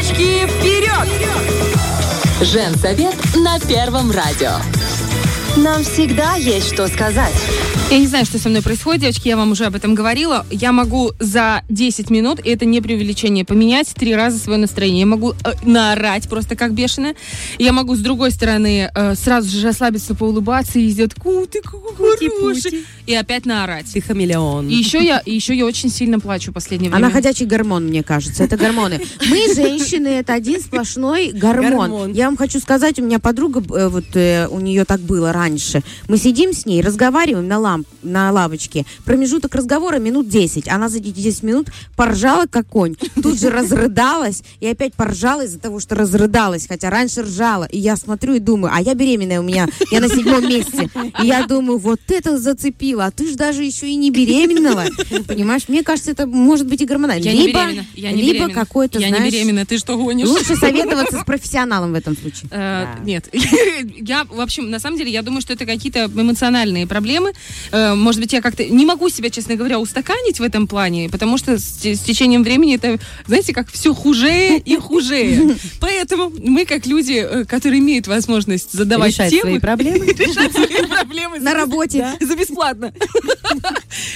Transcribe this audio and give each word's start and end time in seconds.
Девочки, 0.00 0.46
вперед! 0.46 1.08
Женсовет 2.40 3.14
на 3.36 3.60
Первом 3.60 4.10
радио. 4.10 4.79
Нам 5.56 5.82
всегда 5.82 6.36
есть 6.36 6.72
что 6.72 6.86
сказать. 6.86 7.34
Я 7.90 7.98
не 7.98 8.06
знаю, 8.06 8.24
что 8.24 8.38
со 8.38 8.48
мной 8.48 8.62
происходит, 8.62 9.00
девочки, 9.00 9.26
я 9.26 9.36
вам 9.36 9.50
уже 9.50 9.64
об 9.64 9.74
этом 9.74 9.96
говорила. 9.96 10.46
Я 10.48 10.70
могу 10.70 11.10
за 11.18 11.64
10 11.68 12.08
минут, 12.08 12.38
и 12.38 12.50
это 12.50 12.64
не 12.64 12.80
преувеличение, 12.80 13.44
поменять 13.44 13.88
три 13.88 14.14
раза 14.14 14.38
свое 14.38 14.60
настроение. 14.60 15.00
Я 15.00 15.06
могу 15.06 15.32
э, 15.32 15.54
наорать 15.64 16.28
просто 16.28 16.54
как 16.54 16.72
бешеная. 16.72 17.16
Я 17.58 17.72
могу, 17.72 17.96
с 17.96 17.98
другой 17.98 18.30
стороны, 18.30 18.88
э, 18.94 19.14
сразу 19.16 19.50
же 19.50 19.66
расслабиться, 19.66 20.14
поулыбаться 20.14 20.78
и 20.78 20.88
сделать 20.88 21.14
«Ку, 21.14 21.46
ты 21.46 21.60
какой 21.62 21.96
хороший!» 21.96 22.84
И 23.06 23.14
опять 23.14 23.44
наорать. 23.44 23.86
Ты 23.92 24.00
хамелеон. 24.00 24.68
И 24.68 24.74
еще 24.74 25.04
я, 25.04 25.18
и 25.18 25.34
еще 25.34 25.52
я 25.56 25.66
очень 25.66 25.90
сильно 25.90 26.20
плачу 26.20 26.52
в 26.52 26.54
последнее 26.54 26.90
время. 26.90 27.06
Она 27.06 27.12
ходячий 27.12 27.44
гормон, 27.44 27.86
мне 27.86 28.04
кажется. 28.04 28.44
Это 28.44 28.56
гормоны. 28.56 29.00
Мы, 29.28 29.52
женщины, 29.54 30.06
это 30.06 30.34
один 30.34 30.60
сплошной 30.60 31.32
гормон. 31.32 31.90
Гормон. 31.90 32.12
Я 32.12 32.26
вам 32.26 32.36
хочу 32.36 32.60
сказать, 32.60 33.00
у 33.00 33.02
меня 33.02 33.18
подруга, 33.18 33.60
э, 33.76 33.88
вот 33.88 34.04
э, 34.14 34.46
у 34.46 34.60
нее 34.60 34.84
так 34.84 35.00
было 35.00 35.32
раньше. 35.40 35.82
Мы 36.08 36.18
сидим 36.18 36.52
с 36.52 36.66
ней, 36.66 36.82
разговариваем 36.82 37.48
на, 37.48 37.58
ламп, 37.58 37.86
на 38.02 38.30
лавочке. 38.30 38.84
Промежуток 39.04 39.54
разговора 39.54 39.98
минут 39.98 40.28
10. 40.28 40.68
Она 40.68 40.88
за 40.88 40.98
эти 40.98 41.10
10 41.10 41.42
минут 41.42 41.68
поржала, 41.96 42.46
как 42.46 42.66
конь. 42.66 42.94
Тут 43.22 43.40
же 43.40 43.50
разрыдалась. 43.50 44.42
И 44.60 44.66
опять 44.66 44.94
поржала 44.94 45.44
из-за 45.44 45.58
того, 45.58 45.80
что 45.80 45.94
разрыдалась. 45.94 46.66
Хотя 46.66 46.90
раньше 46.90 47.22
ржала. 47.22 47.64
И 47.64 47.78
я 47.78 47.96
смотрю 47.96 48.34
и 48.34 48.38
думаю, 48.38 48.72
а 48.74 48.80
я 48.82 48.94
беременная 48.94 49.40
у 49.40 49.42
меня. 49.42 49.66
Я 49.90 50.00
на 50.00 50.08
седьмом 50.08 50.46
месяце. 50.46 50.90
И 51.22 51.26
я 51.26 51.46
думаю, 51.46 51.78
вот 51.78 52.00
это 52.08 52.38
зацепило. 52.38 53.06
А 53.06 53.10
ты 53.10 53.28
же 53.28 53.36
даже 53.36 53.64
еще 53.64 53.88
и 53.88 53.96
не 53.96 54.10
беременела. 54.10 54.84
Понимаешь? 55.26 55.62
Мне 55.68 55.82
кажется, 55.82 56.10
это 56.10 56.26
может 56.26 56.66
быть 56.66 56.82
и 56.82 56.84
гормонально. 56.84 57.24
Я 57.24 57.32
либо. 57.32 57.60
Я 57.94 58.12
либо 58.12 58.48
какой-то, 58.50 58.98
Я 58.98 59.08
знаешь... 59.08 59.24
не 59.24 59.30
беременна, 59.30 59.64
ты 59.64 59.78
что 59.78 59.96
гонишь? 59.96 60.28
Лучше 60.28 60.54
советоваться 60.56 61.20
с 61.20 61.24
профессионалом 61.24 61.92
в 61.92 61.94
этом 61.94 62.16
случае. 62.16 62.48
Э, 62.50 62.86
Нет, 63.04 63.28
я, 63.96 64.24
в 64.24 64.40
общем, 64.40 64.70
на 64.70 64.78
самом 64.78 64.98
деле, 64.98 65.10
я 65.10 65.22
думаю, 65.22 65.29
что 65.40 65.52
это 65.52 65.66
какие-то 65.66 66.06
эмоциональные 66.06 66.86
проблемы. 66.86 67.32
Э, 67.70 67.94
Может 67.94 68.20
быть, 68.20 68.32
я 68.32 68.40
как-то 68.40 68.64
не 68.64 68.84
могу 68.86 69.08
себя, 69.10 69.30
честно 69.30 69.54
говоря, 69.54 69.78
устаканить 69.78 70.40
в 70.40 70.42
этом 70.42 70.66
плане, 70.66 71.08
потому 71.10 71.38
что 71.38 71.58
с, 71.58 71.64
те- 71.80 71.94
с 71.94 72.00
течением 72.00 72.42
времени 72.42 72.74
это, 72.76 72.98
знаете, 73.26 73.52
как 73.52 73.70
все 73.70 73.94
хуже 73.94 74.56
и 74.58 74.76
хуже. 74.76 75.56
Поэтому 75.80 76.32
мы, 76.42 76.64
как 76.64 76.86
люди, 76.86 77.24
э, 77.24 77.44
которые 77.44 77.78
имеют 77.80 78.06
возможность 78.08 78.72
задавать 78.72 79.12
Решать 79.12 79.30
темы, 79.30 79.42
свои 79.42 79.58
проблемы. 79.60 80.06
решать 80.18 80.52
свои 80.52 80.86
проблемы 80.86 81.38
На 81.38 81.54
работе. 81.54 82.14
за 82.20 82.34
бесплатно. 82.34 82.92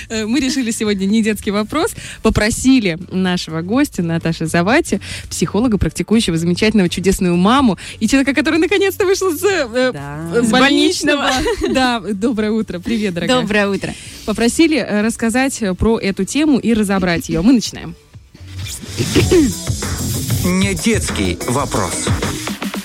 Э, 0.09 0.27
Мы 0.27 0.41
решили 0.41 0.71
сегодня 0.71 1.07
не 1.07 1.23
детский 1.23 1.51
вопрос. 1.51 1.93
Попросили 2.23 2.99
нашего 3.11 3.61
гостя 3.63 4.03
Наташи 4.03 4.47
Завати, 4.47 5.01
психолога, 5.29 5.79
практикующего 5.79 6.37
замечательного 6.37 6.89
чудесную 6.89 7.37
маму 7.37 7.79
и 8.01 8.07
человека, 8.09 8.35
который 8.35 8.59
наконец-то 8.59 9.05
вышел 9.07 9.33
с, 9.33 9.41
Да. 9.41 10.31
э, 10.35 10.43
больничного. 10.43 11.04
Да, 11.05 12.01
доброе 12.01 12.51
утро. 12.51 12.79
Привет, 12.79 13.15
дорогая. 13.15 13.41
Доброе 13.43 13.69
утро. 13.69 13.95
Попросили 14.27 14.79
э, 14.79 15.03
рассказать 15.03 15.61
э, 15.63 15.75
про 15.75 15.99
эту 15.99 16.25
тему 16.25 16.59
и 16.59 16.73
разобрать 16.75 17.29
ее. 17.29 17.43
Мы 17.43 17.53
начинаем. 17.53 17.95
Не 20.45 20.75
детский 20.75 21.39
вопрос. 21.49 22.07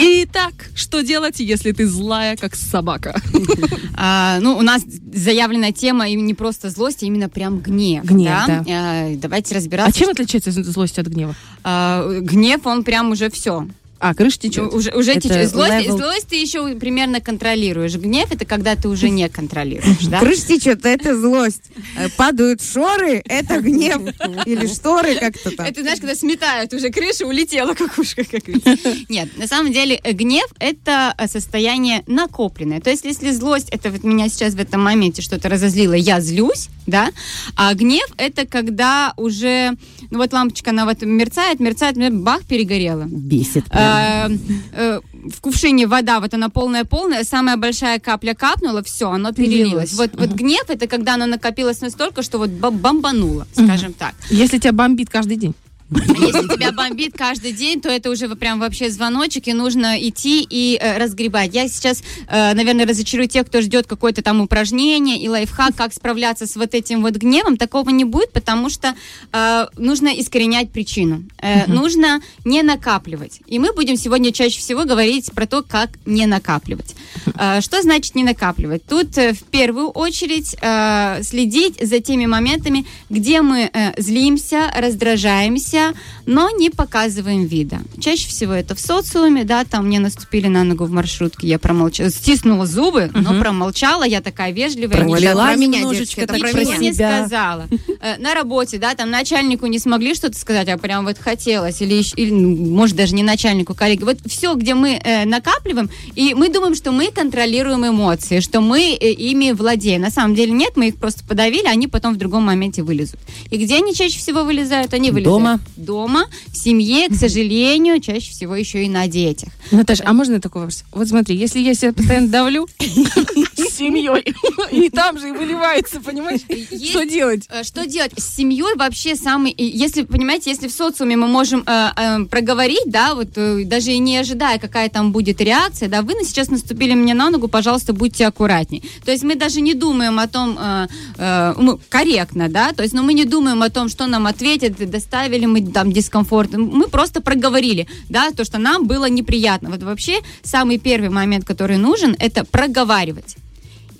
Итак, 0.02 0.54
что 0.76 1.02
делать, 1.02 1.40
если 1.42 1.74
ты 1.74 1.86
злая, 1.86 2.38
как 2.38 2.56
собака? 2.56 3.22
А, 4.02 4.40
ну, 4.40 4.58
у 4.58 4.62
нас 4.62 4.82
заявленная 5.14 5.74
тема 5.74 6.08
и 6.08 6.16
не 6.16 6.34
просто 6.34 6.70
злость, 6.70 7.04
а 7.04 7.06
именно 7.06 7.28
прям 7.28 7.60
гнев. 7.60 8.06
Гнев, 8.06 8.48
да. 8.48 8.64
А, 8.70 9.10
давайте 9.18 9.54
А 9.54 9.58
разбираться. 9.58 10.00
чем 10.00 10.10
отличается 10.10 10.52
злость 10.54 10.98
от 11.00 11.08
гнева? 11.08 11.36
А, 11.66 12.08
гнев, 12.22 12.66
он 12.66 12.86
прям 12.86 13.12
уже 13.12 13.30
все. 13.30 13.68
А, 14.00 14.14
крыша 14.14 14.40
течет. 14.40 14.74
Уже, 14.74 14.92
уже 14.92 15.12
Это 15.12 15.22
течет. 15.22 15.50
Злость, 15.50 15.72
level- 15.72 15.98
злость 15.98 16.28
ты 16.30 16.38
еще 16.38 16.74
примерно 16.76 17.20
контролируешь. 17.20 17.96
Гнев 17.96 18.32
это 18.32 18.46
когда 18.46 18.76
ты 18.76 18.88
уже 18.88 19.10
не 19.10 19.28
контролируешь. 19.28 20.06
Да? 20.08 20.20
Крыша 20.20 20.48
течет, 20.48 20.86
это 20.86 21.20
злость. 21.20 21.64
Э, 21.98 22.08
Падают 22.16 22.62
шоры, 22.62 23.22
это 23.26 23.60
гнев. 23.60 24.02
Или 24.46 24.68
шторы 24.68 25.16
как-то 25.16 25.52
там. 25.52 25.66
Это, 25.66 25.82
знаешь, 25.82 26.00
когда 26.00 26.16
сметают 26.16 26.74
уже 26.74 26.90
крышу, 26.92 27.28
улетела 27.28 27.74
кукушка. 27.74 28.24
Как. 28.24 28.48
Нет, 29.10 29.38
на 29.38 29.48
самом 29.48 29.74
деле 29.74 30.00
э, 30.02 30.14
гнев— 30.14 30.48
это 30.60 31.14
э, 31.18 31.28
состояние 31.28 32.04
накопленное. 32.08 32.80
То 32.80 32.90
есть 32.90 33.04
если 33.04 33.32
злость— 33.32 33.70
это 33.72 33.92
вот 33.92 34.04
меня 34.04 34.30
сейчас 34.30 34.54
в 34.54 34.60
этом 34.60 34.82
моменте 34.82 35.22
что-то 35.22 35.50
разозлило, 35.50 35.94
я 35.94 36.22
злюсь, 36.22 36.70
да, 36.88 37.10
а 37.56 37.74
гнев— 37.74 38.08
это 38.18 38.46
когда 38.46 39.14
уже, 39.18 39.74
ну 40.10 40.20
вот 40.20 40.32
лампочка, 40.32 40.70
она 40.70 40.86
вот 40.86 41.02
мерцает, 41.02 41.60
мерцает, 41.60 41.98
мерцает, 41.98 42.16
бах, 42.22 42.46
перегорела. 42.46 43.04
Бесит. 43.04 43.66
прям. 43.66 43.89
Э, 43.90 44.30
э, 44.74 45.00
в 45.30 45.42
кувшине 45.42 45.88
вода, 45.88 46.20
вот 46.20 46.34
она 46.34 46.50
полная-полная, 46.50 47.24
самая 47.24 47.58
большая 47.58 48.00
капля 48.00 48.34
капнула, 48.34 48.82
все, 48.84 49.12
оно 49.12 49.32
перелилось. 49.34 49.94
Вот, 49.94 50.12
вот 50.14 50.30
гнев 50.30 50.64
это 50.70 50.88
когда 50.88 51.16
оно 51.16 51.26
накопилось 51.26 51.82
настолько, 51.82 52.24
что 52.24 52.38
вот 52.38 52.50
бом- 52.50 52.78
бомбануло, 52.78 53.48
скажем 53.54 53.94
так. 53.94 54.14
Если 54.30 54.58
тебя 54.60 54.72
бомбит 54.74 55.10
каждый 55.10 55.38
день. 55.38 55.54
А 55.92 55.98
Если 55.98 56.48
тебя 56.48 56.72
бомбит 56.72 57.14
каждый 57.18 57.52
день, 57.52 57.82
то 57.82 57.90
это 57.90 58.10
уже 58.12 58.28
прям 58.36 58.60
вообще 58.60 58.90
звоночек, 58.90 59.48
и 59.48 59.54
нужно 59.54 59.98
идти 60.00 60.46
и 60.48 60.78
э, 60.80 60.98
разгребать. 60.98 61.54
Я 61.56 61.68
сейчас, 61.68 62.04
э, 62.28 62.54
наверное, 62.54 62.86
разочарую 62.86 63.28
тех, 63.28 63.48
кто 63.48 63.62
ждет 63.62 63.88
какое-то 63.88 64.22
там 64.22 64.40
упражнение 64.42 65.18
и 65.18 65.28
лайфхак, 65.28 65.76
как 65.76 65.94
справляться 65.94 66.46
с 66.46 66.56
вот 66.56 66.76
этим 66.76 67.02
вот 67.02 67.16
гневом. 67.16 67.58
Такого 67.58 67.90
не 67.90 68.04
будет, 68.04 68.32
потому 68.32 68.70
что 68.70 68.94
э, 69.34 69.66
нужно 69.78 70.10
искоренять 70.10 70.70
причину. 70.72 71.24
Э, 71.42 71.66
Нужно 71.68 72.22
не 72.46 72.62
накапливать. 72.62 73.42
И 73.48 73.58
мы 73.60 73.74
будем 73.74 73.96
сегодня 73.98 74.32
чаще 74.32 74.60
всего 74.60 74.86
говорить 74.86 75.32
про 75.34 75.46
то, 75.48 75.64
как 75.64 75.90
не 76.06 76.26
накапливать. 76.28 76.96
Э, 77.36 77.62
что 77.62 77.82
значит 77.82 78.16
не 78.16 78.24
накапливать? 78.24 78.84
Тут 78.86 79.18
э, 79.18 79.34
в 79.34 79.44
первую 79.44 79.90
очередь 79.90 80.56
э, 80.62 81.24
следить 81.24 81.78
за 81.82 82.00
теми 82.00 82.26
моментами, 82.28 82.86
где 83.10 83.42
мы 83.42 83.70
э, 83.74 83.94
злимся, 84.02 84.72
раздражаемся, 84.76 85.79
но 86.26 86.50
не 86.50 86.70
показываем 86.70 87.46
вида. 87.46 87.80
Чаще 88.00 88.28
всего 88.28 88.54
это 88.54 88.76
в 88.76 88.80
социуме, 88.80 89.44
да, 89.44 89.64
там 89.66 89.88
мне 89.88 90.00
наступили 90.00 90.48
на 90.48 90.64
ногу 90.64 90.86
в 90.86 90.92
маршрутке, 90.92 91.48
я 91.48 91.60
промолчала, 91.60 92.10
стиснула 92.10 92.66
зубы, 92.66 93.10
но 93.14 93.40
промолчала, 93.40 94.04
я 94.04 94.22
такая 94.22 94.52
вежливая. 94.52 94.98
ничего- 95.04 95.12
Пролила 95.18 95.46
про 95.46 95.56
меня, 95.56 95.80
немножечко 95.80 96.16
девочки, 96.16 96.20
это 96.20 96.34
про 96.40 96.48
Ничего 96.60 96.74
не 96.82 96.94
сказала. 96.94 97.68
Э, 98.02 98.18
На 98.20 98.34
работе, 98.34 98.78
да, 98.78 98.96
там 98.96 99.10
начальнику 99.12 99.66
не 99.68 99.80
смогли 99.80 100.14
что-то 100.16 100.38
сказать, 100.38 100.68
а 100.70 100.78
прям 100.78 101.06
вот 101.06 101.18
хотелось, 101.18 101.82
или, 101.82 102.02
или, 102.16 102.32
ну, 102.32 102.56
может 102.74 102.96
даже 102.96 103.16
не 103.16 103.24
начальнику, 103.24 103.74
коллеге. 103.76 104.06
Вот 104.06 104.18
все, 104.26 104.54
где 104.56 104.74
мы 104.76 105.00
э, 105.04 105.26
накапливаем, 105.26 105.90
и 106.16 106.34
мы 106.34 106.50
думаем, 106.50 106.76
что 106.76 106.92
мы 106.92 107.12
контролируем 107.12 107.86
эмоции, 107.88 108.40
что 108.40 108.62
мы 108.62 108.98
э, 109.00 109.12
ими 109.12 109.52
владеем. 109.52 110.02
На 110.02 110.12
самом 110.12 110.36
деле 110.36 110.52
нет, 110.52 110.74
мы 110.76 110.90
их 110.90 110.96
просто 110.98 111.24
подавили, 111.28 111.66
они 111.68 111.88
потом 111.88 112.14
в 112.14 112.18
другом 112.18 112.44
моменте 112.46 112.84
вылезут. 112.84 113.20
И 113.50 113.58
где 113.58 113.76
они 113.78 113.94
чаще 113.94 114.18
всего 114.20 114.44
вылезают? 114.44 114.94
Они 114.94 115.12
вылезают 115.12 115.40
Дома. 115.40 115.60
Дома, 115.76 116.26
в 116.48 116.58
семье, 116.58 117.08
к 117.10 117.16
сожалению, 117.16 118.00
чаще 118.02 118.32
всего 118.32 118.56
еще 118.56 118.84
и 118.84 118.90
на 118.90 119.08
детях. 119.08 119.50
Наташа, 119.72 120.04
а 120.06 120.14
можно 120.14 120.40
такой 120.40 120.64
вопрос? 120.64 120.84
Вот 120.92 121.08
смотри, 121.08 121.36
если 121.36 121.60
я 121.60 121.74
себя 121.74 121.94
постоянно 121.94 122.28
давлю 122.28 122.68
семьей, 123.80 124.36
и 124.72 124.90
там 124.90 125.18
же 125.20 125.30
и 125.30 125.32
выливается, 125.32 126.00
понимаешь? 126.02 126.42
Есть- 126.50 126.90
Что 126.90 127.06
делать? 127.06 127.46
Э, 127.50 127.64
Что 127.64 127.86
делать? 127.86 128.12
С 128.18 128.36
семьей 128.36 128.76
вообще 128.76 129.16
самый... 129.16 129.54
Если, 129.58 130.04
понимаете, 130.04 130.50
если 130.52 130.68
в 130.68 130.72
социуме 130.72 131.16
мы 131.16 131.28
можем 131.28 131.64
э, 131.66 131.90
э, 131.96 132.26
проговорить, 132.26 132.86
да, 132.88 133.16
вот 133.16 133.30
э, 133.38 133.64
даже 133.66 133.92
и 133.92 134.00
не 134.00 134.18
ожидая, 134.18 134.60
какая 134.60 134.90
там 134.90 135.12
будет 135.12 135.42
реакция, 135.42 135.90
да, 135.90 136.02
вы 136.02 136.14
сейчас 136.24 136.50
наступили 136.50 136.94
мне 136.94 137.14
на 137.14 137.30
ногу, 137.30 137.48
пожалуйста, 137.48 137.94
будьте 137.94 138.28
аккуратней. 138.28 138.84
То 139.06 139.12
есть 139.12 139.24
мы 139.24 139.36
даже 139.36 139.62
не 139.62 139.74
думаем 139.74 140.20
о 140.20 140.28
том, 140.28 140.58
э, 140.60 140.88
э, 141.18 141.54
мы- 141.58 141.78
корректно, 141.90 142.50
да, 142.50 142.74
то 142.74 142.84
есть, 142.84 142.94
но 142.94 143.04
мы 143.04 143.14
не 143.14 143.26
думаем 143.26 143.62
о 143.64 143.70
том, 143.70 143.90
что 143.90 144.08
нам 144.08 144.28
ответят, 144.28 144.76
доставили 144.90 145.46
мы 145.46 145.62
там 145.72 145.92
дискомфорт. 145.92 146.54
Мы 146.54 146.88
просто 146.88 147.22
проговорили, 147.22 147.88
да, 148.10 148.32
то, 148.32 148.44
что 148.44 148.58
нам 148.60 148.88
было 148.88 149.10
неприятно. 149.10 149.70
Вот 149.70 149.84
вообще 149.84 150.20
самый 150.44 150.78
первый 150.78 151.10
момент, 151.10 151.46
который 151.46 151.78
нужен, 151.78 152.16
это 152.20 152.44
проговаривать. 152.44 153.36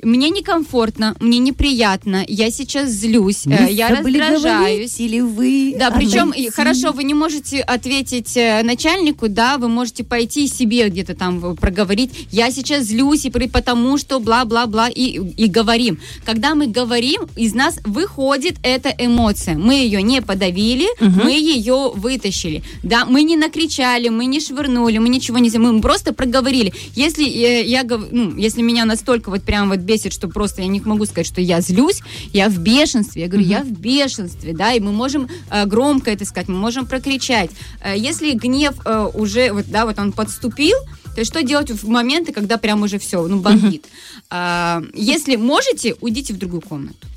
Мне 0.04 0.30
некомфортно, 0.30 1.16
мне 1.20 1.40
неприятно, 1.40 2.24
я 2.28 2.52
сейчас 2.52 2.90
злюсь, 2.90 3.46
э, 3.46 3.72
я 3.72 3.90
раздражаюсь. 3.90 5.00
или 5.00 5.20
вы... 5.20 5.76
Да, 5.78 5.92
причем, 5.92 6.32
и 6.32 6.50
хорошо, 6.50 6.92
вы 6.92 7.04
не 7.04 7.14
можете 7.14 7.60
ответить 7.62 8.36
э, 8.38 8.64
начальнику, 8.64 9.28
да, 9.28 9.58
вы 9.58 9.68
можете 9.68 10.04
пойти 10.04 10.48
себе 10.48 10.90
где-то 10.90 11.16
там 11.16 11.56
проговорить, 11.56 12.28
я 12.32 12.52
сейчас 12.52 12.86
злюсь, 12.86 13.26
и 13.26 13.30
потому 13.30 13.98
что 13.98 14.20
бла-бла-бла, 14.20 14.90
и, 14.90 15.20
и 15.38 15.48
говорим. 15.48 16.00
Когда 16.26 16.56
мы 16.56 16.68
говорим, 16.68 17.24
из 17.36 17.54
нас 17.54 17.80
выходит 17.84 18.56
эта 18.64 18.90
эмоция. 18.98 19.58
Мы 19.58 19.76
ее 19.76 20.02
не 20.02 20.22
подавили, 20.22 20.88
мы 21.00 21.32
ее 21.32 21.92
вытащили. 21.94 22.64
Да, 22.84 23.06
мы 23.06 23.24
не 23.24 23.38
накричали, 23.38 24.10
мы 24.10 24.26
не 24.26 24.40
швырнули, 24.40 24.98
мы 24.98 25.10
ничего 25.10 25.38
не 25.38 25.50
мы 25.58 25.82
просто 25.82 26.14
проговорили. 26.14 26.74
Если, 26.96 27.26
э, 27.26 27.66
я, 27.66 27.84
ну, 27.84 28.36
если 28.38 28.62
меня 28.62 28.86
настолько 28.86 29.30
вот 29.30 29.44
прям 29.44 29.70
вот 29.70 29.80
бесит, 29.90 30.14
что 30.14 30.28
просто 30.28 30.62
я 30.62 30.68
не 30.68 30.80
могу 30.82 31.06
сказать, 31.06 31.26
что 31.26 31.42
я 31.42 31.62
злюсь, 31.62 32.02
я 32.32 32.48
в 32.48 32.60
бешенстве. 32.60 33.24
Я 33.24 33.28
говорю, 33.28 33.48
я 33.48 33.64
в 33.64 33.72
бешенстве, 33.72 34.54
да, 34.54 34.74
и 34.74 34.80
мы 34.80 34.92
можем 34.92 35.28
э, 35.50 35.66
громко 35.66 36.12
это 36.12 36.26
сказать, 36.26 36.48
мы 36.48 36.58
можем 36.58 36.86
прокричать. 36.86 37.50
Э, 37.84 37.98
если 37.98 38.34
гнев 38.34 38.76
э, 38.86 39.10
уже, 39.14 39.52
вот, 39.52 39.66
да, 39.68 39.86
вот 39.86 39.98
он 39.98 40.12
подступил, 40.12 40.78
то 41.16 41.22
есть 41.22 41.32
что 41.32 41.42
делать 41.44 41.72
в 41.72 41.88
моменты, 41.88 42.32
когда 42.34 42.58
прям 42.58 42.84
уже 42.84 43.00
все, 43.00 43.28
ну, 43.28 43.40
бомбит? 43.40 43.86
А, 44.30 44.84
если 44.94 45.38
можете, 45.38 45.96
уйдите 46.02 46.34
в 46.34 46.38
другую 46.38 46.62
комнату. 46.62 47.08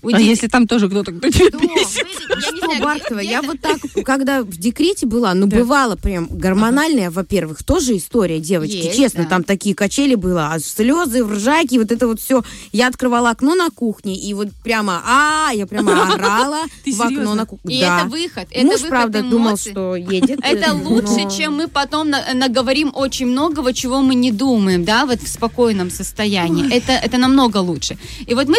А 0.00 0.06
Уйдите. 0.06 0.26
если 0.26 0.46
там 0.46 0.66
тоже 0.68 0.88
кто-то, 0.88 1.10
кто 1.12 1.28
тебя 1.28 1.50
Да, 1.50 1.58
бесит? 1.58 2.06
я 2.30 2.52
не 2.52 2.58
знаю, 2.60 2.82
Бархтова, 2.82 3.18
где- 3.18 3.30
я 3.30 3.42
вот 3.42 3.60
так, 3.60 3.78
когда 4.04 4.42
в 4.42 4.56
декрете 4.56 5.06
была, 5.06 5.34
ну, 5.34 5.46
бывало 5.48 5.96
прям 5.96 6.28
гормональная, 6.30 7.10
во-первых, 7.10 7.64
тоже 7.64 7.96
история, 7.96 8.38
девочки, 8.38 8.76
Есть, 8.76 8.96
честно, 8.96 9.24
да. 9.24 9.28
там 9.30 9.44
такие 9.44 9.74
качели 9.74 10.14
было, 10.14 10.52
а 10.52 10.60
слезы, 10.60 11.24
ржаки, 11.26 11.78
вот 11.78 11.90
это 11.90 12.06
вот 12.06 12.20
все. 12.20 12.44
Я 12.72 12.86
открывала 12.88 13.30
окно 13.30 13.54
на 13.56 13.70
кухне, 13.70 14.14
и 14.16 14.34
вот 14.34 14.48
прямо, 14.62 15.02
а, 15.04 15.50
я 15.52 15.66
прямо 15.66 16.14
орала 16.14 16.60
в 16.86 17.02
окно 17.02 17.34
на 17.34 17.44
кухне. 17.46 17.78
И 17.78 17.80
Да. 17.80 18.00
это 18.02 18.08
выход. 18.08 18.46
Это 18.50 18.66
Муж, 18.66 18.80
правда, 18.88 19.22
думал, 19.22 19.56
что 19.56 19.96
едет. 19.96 20.38
Это 20.44 20.74
лучше, 20.74 21.24
но- 21.24 21.30
чем 21.30 21.56
мы 21.56 21.66
потом 21.68 22.10
на- 22.10 22.34
наговорим 22.34 22.92
очень 22.94 23.26
многого, 23.26 23.72
чего 23.72 24.00
мы 24.02 24.14
не 24.14 24.30
думаем, 24.30 24.84
да, 24.84 25.06
вот 25.06 25.20
в 25.20 25.28
спокойном 25.28 25.90
состоянии. 25.90 26.72
Это, 26.72 26.92
это 26.92 27.18
намного 27.18 27.56
лучше. 27.58 27.98
И 28.26 28.34
вот 28.34 28.46
мы 28.48 28.56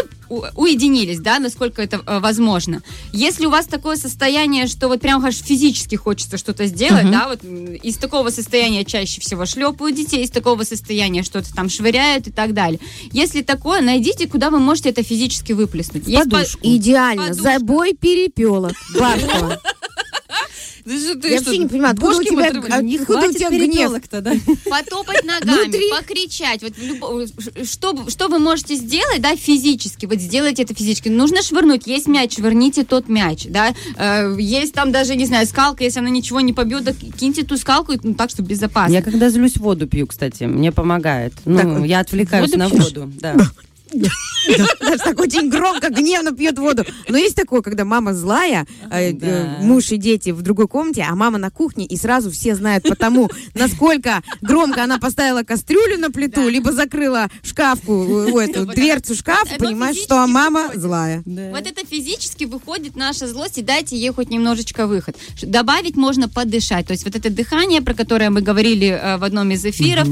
уединились, 0.56 1.19
да, 1.19 1.29
насколько 1.38 1.81
это 1.84 2.02
э, 2.06 2.20
возможно. 2.20 2.81
Если 3.14 3.46
у 3.46 3.52
вас 3.52 3.68
такое 3.68 3.96
состояние, 3.98 4.66
что 4.66 4.88
вот 4.88 5.02
прям 5.02 5.24
аж 5.24 5.36
физически 5.36 5.96
хочется 5.96 6.38
что-то 6.40 6.66
сделать, 6.66 7.12
да, 7.12 7.28
вот 7.28 7.44
из 7.44 7.98
такого 7.98 8.30
состояния 8.31 8.84
чаще 8.86 9.22
всего 9.22 9.46
шлепают 9.46 9.96
детей, 9.96 10.24
из 10.24 10.31
такого 10.31 10.64
состояния 10.64 11.22
что-то 11.22 11.54
там 11.54 11.70
швыряют 11.70 12.28
и 12.28 12.31
так 12.31 12.54
далее. 12.54 12.80
Если 13.12 13.42
такое, 13.44 13.81
найдите, 13.81 14.28
куда 14.28 14.50
вы 14.50 14.60
можете 14.60 14.90
это 14.90 15.04
физически 15.04 15.52
выплеснуть. 15.52 16.08
Есть 16.08 16.30
по- 16.31 16.40
Идеально. 16.64 17.28
Подушка. 17.28 17.44
Забой 17.44 17.94
перепелок. 17.94 18.74
Бархтова. 18.98 19.62
Что 20.97 21.15
ты 21.19 21.27
Я 21.30 21.38
что, 21.38 21.45
вообще 21.45 21.57
не 21.63 21.68
понимаю, 21.68 21.94
откуда 21.94 22.18
у 22.18 22.24
тебя, 22.24 22.47
отрывали? 22.47 22.83
Не 22.83 22.97
откуда 22.97 23.27
у 23.27 23.31
тебя 23.33 23.50
гнев? 23.50 23.62
перепелок-то, 23.62 24.21
да? 24.21 24.33
потопать 24.69 25.24
ногами, 25.24 25.63
Внутри. 25.65 25.89
покричать. 25.91 26.63
Вот 26.63 26.74
в 26.74 26.83
любо- 26.83 27.65
что, 27.65 28.09
что 28.09 28.27
вы 28.27 28.39
можете 28.39 28.75
сделать, 28.75 29.21
да, 29.21 29.36
физически? 29.36 30.06
Вот 30.06 30.19
сделайте 30.19 30.63
это 30.63 30.74
физически. 30.74 31.09
Нужно 31.09 31.41
швырнуть. 31.44 31.86
Есть 31.88 32.07
мяч, 32.07 32.36
швырните 32.36 32.83
тот 32.83 33.07
мяч, 33.09 33.45
да. 33.47 33.74
Э, 33.97 34.36
есть 34.39 34.74
там 34.74 34.91
даже, 34.91 35.15
не 35.15 35.25
знаю, 35.25 35.45
скалка, 35.45 35.83
если 35.83 36.00
она 36.00 36.09
ничего 36.09 36.39
не 36.41 36.53
побьет, 36.53 36.83
да, 36.83 36.94
киньте 36.94 37.44
ту 37.44 37.57
скалку, 37.57 37.94
ну, 38.01 38.13
так, 38.15 38.30
чтобы 38.30 38.50
безопасно. 38.50 38.94
Я 38.94 39.01
когда 39.01 39.30
злюсь, 39.30 39.57
воду 39.57 39.88
пью, 39.88 40.07
кстати. 40.07 40.44
Мне 40.45 40.71
помогает. 40.71 41.33
Ну, 41.45 41.57
Так, 41.59 41.86
я 41.86 42.00
отвлекаюсь 42.00 42.47
воду 42.51 42.57
на 42.59 42.69
пьешь? 42.69 42.83
воду. 42.86 43.12
Да. 43.19 43.36
Даже 43.94 45.00
так 45.03 45.19
очень 45.19 45.50
громко, 45.50 45.89
гневно 45.89 46.31
пьет 46.31 46.57
воду. 46.57 46.86
Но 47.07 47.18
есть 47.18 47.36
такое, 47.36 47.62
когда 47.62 47.86
мама 47.86 48.13
злая, 48.13 48.65
э, 48.89 49.12
э, 49.12 49.62
муж 49.62 49.91
и 49.91 49.97
дети 49.97 50.30
в 50.30 50.41
другой 50.41 50.68
комнате, 50.68 51.06
а 51.07 51.15
мама 51.15 51.38
на 51.38 51.50
кухне, 51.50 51.86
и 51.86 51.97
сразу 51.97 52.31
все 52.31 52.56
знают 52.56 52.83
потому, 52.83 53.30
насколько 53.53 54.21
громко 54.41 54.83
она 54.83 54.97
поставила 54.97 55.44
кастрюлю 55.44 55.97
на 55.97 56.12
плиту, 56.12 56.47
либо 56.47 56.71
закрыла 56.71 57.27
шкафку, 57.44 57.94
э, 57.94 58.44
эту, 58.45 58.65
дверцу 58.65 59.15
шкафа, 59.15 59.56
понимаешь, 59.57 59.97
что 59.97 60.25
мама 60.27 60.63
выходит. 60.63 60.81
злая. 60.81 61.24
Вот 61.25 61.68
это 61.68 61.86
физически 61.86 62.45
выходит 62.45 62.95
наша 62.95 63.27
злость, 63.27 63.57
и 63.57 63.62
дайте 63.62 63.97
ей 63.97 64.12
хоть 64.12 64.30
немножечко 64.30 64.88
выход. 64.88 65.18
Добавить 65.41 65.95
можно 65.95 66.30
подышать. 66.30 66.88
То 66.88 66.91
есть 66.91 67.03
вот 67.03 67.15
это 67.15 67.30
дыхание, 67.30 67.81
про 67.81 67.94
которое 67.94 68.30
мы 68.30 68.41
говорили 68.41 69.18
в 69.18 69.24
одном 69.24 69.51
из 69.51 69.65
эфиров, 69.65 70.07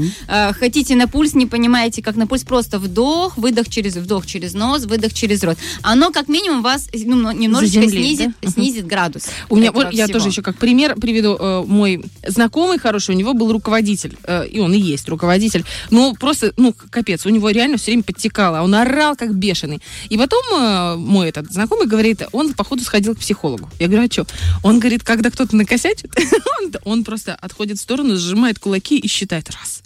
хотите 0.58 0.94
на 0.96 1.08
пульс, 1.08 1.34
не 1.34 1.46
понимаете, 1.46 2.02
как 2.02 2.16
на 2.16 2.26
пульс, 2.26 2.42
просто 2.42 2.78
вдох, 2.78 3.36
выдох 3.36 3.67
через 3.68 3.96
вдох 3.96 4.26
через 4.26 4.54
нос, 4.54 4.84
выдох 4.84 5.12
через 5.14 5.42
рот. 5.42 5.58
Оно 5.82 6.10
как 6.10 6.28
минимум 6.28 6.62
вас 6.62 6.88
ну, 6.92 7.30
немножечко 7.32 7.80
Заземлит, 7.80 8.04
снизит, 8.04 8.30
да? 8.42 8.50
снизит 8.50 8.86
градус. 8.86 9.24
У 9.48 9.56
меня, 9.56 9.72
вот 9.72 9.92
я 9.92 10.04
всего. 10.04 10.18
тоже 10.18 10.30
еще 10.30 10.42
как 10.42 10.56
пример 10.56 10.96
приведу. 10.96 11.36
э, 11.38 11.64
мой 11.66 12.04
знакомый 12.26 12.78
хороший, 12.78 13.14
у 13.14 13.18
него 13.18 13.34
был 13.34 13.52
руководитель, 13.52 14.16
э, 14.24 14.46
и 14.48 14.58
он 14.58 14.72
и 14.72 14.78
есть 14.78 15.08
руководитель. 15.08 15.64
Ну, 15.90 16.14
просто, 16.14 16.52
ну, 16.56 16.74
капец, 16.90 17.26
у 17.26 17.30
него 17.30 17.50
реально 17.50 17.76
все 17.76 17.92
время 17.92 18.02
подтекало. 18.02 18.62
Он 18.62 18.74
орал 18.74 19.16
как 19.16 19.34
бешеный. 19.34 19.80
И 20.08 20.18
потом 20.18 20.42
э, 20.54 20.96
мой 20.96 21.28
этот 21.28 21.52
знакомый 21.52 21.86
говорит, 21.86 22.22
он, 22.32 22.54
походу, 22.54 22.82
сходил 22.82 23.14
к 23.14 23.18
психологу. 23.18 23.70
Я 23.78 23.88
говорю, 23.88 24.06
а 24.06 24.12
что? 24.12 24.26
Он 24.62 24.78
говорит, 24.78 25.02
когда 25.02 25.30
кто-то 25.30 25.56
накосячит, 25.56 26.10
он, 26.60 26.72
он 26.84 27.04
просто 27.04 27.34
отходит 27.34 27.78
в 27.78 27.82
сторону, 27.82 28.16
сжимает 28.16 28.58
кулаки 28.58 28.98
и 28.98 29.08
считает 29.08 29.50
раз. 29.50 29.82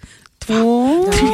два, 0.46 1.11
три. 1.12 1.28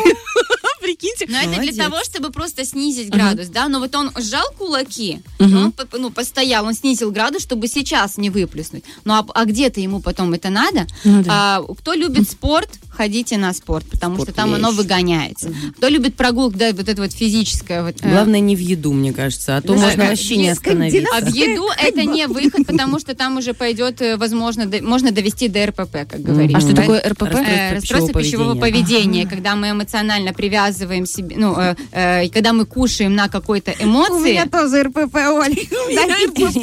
Прикиньте. 0.88 1.26
Но 1.28 1.36
это 1.38 1.50
Молодец. 1.50 1.74
для 1.74 1.84
того, 1.84 2.02
чтобы 2.02 2.30
просто 2.30 2.64
снизить 2.64 3.08
Ага. 3.10 3.18
градус, 3.18 3.48
да. 3.48 3.68
Но 3.68 3.78
вот 3.78 3.94
он 3.94 4.10
сжал 4.18 4.46
кулаки, 4.56 5.20
Мгм. 5.38 5.56
он 5.66 5.74
ну, 5.92 6.10
постоял, 6.10 6.64
он 6.64 6.72
снизил 6.72 7.10
градус, 7.10 7.42
чтобы 7.42 7.68
сейчас 7.68 8.16
не 8.16 8.30
выплеснуть. 8.30 8.84
Ну 9.04 9.12
а, 9.12 9.26
а 9.34 9.44
где-то 9.44 9.80
ему 9.80 10.00
потом 10.00 10.32
это 10.32 10.48
надо? 10.48 10.86
Ну 11.04 11.22
да. 11.22 11.58
А, 11.58 11.74
кто 11.74 11.92
любит 11.92 12.30
спорт, 12.30 12.70
ходите 12.98 13.38
на 13.38 13.52
спорт, 13.54 13.86
потому 13.90 14.16
Спорт 14.16 14.30
что 14.30 14.36
там 14.36 14.54
оно 14.54 14.70
вещь. 14.70 14.78
выгоняется. 14.78 15.50
Кто 15.76 15.86
любит 15.88 16.16
прогулку, 16.16 16.58
да, 16.58 16.72
вот 16.72 16.88
это 16.88 17.00
вот 17.00 17.12
физическое. 17.12 17.82
Вот, 17.84 17.94
э, 18.02 18.10
Главное 18.10 18.40
не 18.40 18.56
в 18.56 18.58
еду, 18.58 18.92
мне 18.92 19.12
кажется, 19.12 19.56
а 19.56 19.60
то 19.62 19.74
Да, 19.74 19.80
можно 19.80 19.96
как- 20.02 20.10
вообще 20.10 20.36
не 20.36 20.48
как 20.48 20.58
остановиться. 20.58 21.08
А 21.16 21.20
в 21.20 21.28
еду 21.32 21.68
это 21.80 22.04
не 22.04 22.26
выход, 22.26 22.66
потому 22.66 22.98
что 22.98 23.14
там 23.14 23.36
уже 23.38 23.54
пойдет, 23.54 24.02
э, 24.02 24.16
возможно, 24.16 24.66
до- 24.66 24.82
можно 24.82 25.12
довести 25.12 25.46
до 25.48 25.64
РПП, 25.66 25.92
как 26.10 26.20
говорится. 26.22 26.58
А 26.58 26.60
что 26.60 26.74
такое 26.74 27.00
РПП? 27.00 27.22
Э, 27.34 27.74
расстройство 27.76 28.20
пищевого 28.20 28.56
поведения, 28.56 29.26
когда 29.26 29.54
мы 29.54 29.70
эмоционально 29.70 30.32
привязываем 30.32 31.06
себе, 31.06 31.36
ну, 31.38 31.56
э, 31.56 31.76
э, 31.92 32.28
когда 32.30 32.52
мы 32.52 32.66
кушаем 32.66 33.14
на 33.14 33.28
какой-то 33.28 33.72
У 33.80 33.86
меня 33.86 34.08
эмоции, 34.08 34.48
тоже 34.50 34.82
РПП, 34.82 35.14
Оль. 35.14 35.54
РПП 36.28 36.58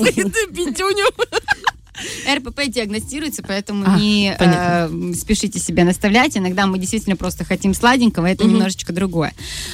диагностируется, 2.68 3.44
поэтому 3.44 3.86
А, 3.88 3.98
не 3.98 4.36
э, 4.38 5.14
спешите 5.14 5.60
себя 5.60 5.84
наставлять. 5.84 6.38
Иногда 6.38 6.66
мы 6.66 6.78
действительно 6.78 7.16
просто 7.16 7.44
хотим 7.46 7.74
сладенького, 7.74 8.26
это 8.26 8.44
Мгм. 8.44 8.54
немножечко 8.54 8.94
другое. 8.94 9.34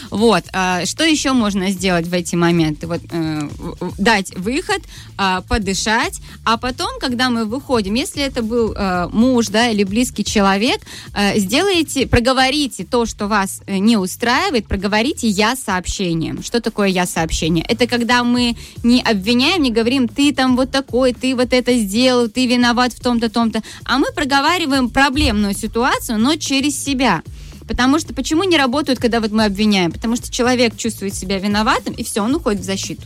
Вот. 0.09 0.43
а, 0.53 0.85
что 0.85 1.03
еще 1.03 1.33
можно 1.33 1.69
сделать 1.71 2.07
в 2.07 2.13
эти 2.13 2.35
моменты? 2.35 2.87
Вот 2.87 3.01
э, 3.09 3.49
дать 3.97 4.35
выход, 4.35 4.81
а, 5.17 5.41
подышать, 5.41 6.19
а 6.45 6.57
потом, 6.57 6.99
когда 6.99 7.29
мы 7.29 7.45
выходим, 7.45 7.93
если 7.95 8.21
это 8.23 8.41
был 8.41 8.73
э, 8.73 9.07
муж, 9.11 9.47
да, 9.47 9.69
или 9.69 9.83
близкий 9.83 10.23
человек, 10.23 10.81
э, 11.13 11.39
сделайте, 11.39 12.07
проговорите 12.07 12.83
то, 12.83 13.05
что 13.05 13.27
вас 13.27 13.61
э, 13.65 13.77
не 13.77 13.97
устраивает, 13.97 14.67
проговорите 14.67 15.27
я 15.27 15.55
сообщением. 15.55 16.43
Что 16.43 16.61
такое 16.61 16.87
я 16.89 17.05
сообщение? 17.05 17.65
Это 17.67 17.87
когда 17.87 18.23
мы 18.23 18.55
не 18.83 19.01
обвиняем, 19.01 19.61
не 19.63 19.71
говорим, 19.71 20.07
ты 20.07 20.33
там 20.33 20.55
вот 20.55 20.71
такой, 20.71 21.13
ты 21.13 21.35
вот 21.35 21.53
это 21.53 21.73
сделал, 21.77 22.10
ты 22.27 22.45
виноват 22.47 22.93
в 22.93 22.99
том-то, 22.99 23.29
том-то, 23.29 23.61
а 23.85 23.97
мы 23.97 24.11
проговариваем 24.13 24.89
проблемную 24.89 25.53
ситуацию, 25.53 26.19
но 26.19 26.35
через 26.35 26.81
себя. 26.81 27.21
Потому 27.67 27.99
что 27.99 28.13
почему 28.13 28.43
не 28.43 28.57
работают, 28.57 28.99
когда 28.99 29.19
вот 29.19 29.31
мы 29.31 29.45
обвиняем? 29.45 29.91
Потому 29.91 30.15
что 30.15 30.31
человек 30.31 30.75
чувствует 30.75 31.15
себя 31.15 31.39
виноватым, 31.39 31.93
и 31.93 32.03
все, 32.03 32.21
он 32.21 32.35
уходит 32.35 32.61
в 32.61 32.65
защиту. 32.65 33.03